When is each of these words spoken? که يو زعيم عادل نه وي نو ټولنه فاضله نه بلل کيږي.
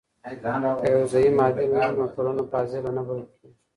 که 0.81 0.85
يو 0.93 1.01
زعيم 1.11 1.37
عادل 1.43 1.69
نه 1.75 1.79
وي 1.89 1.93
نو 1.97 2.05
ټولنه 2.15 2.43
فاضله 2.51 2.89
نه 2.97 3.01
بلل 3.07 3.25
کيږي. 3.35 3.53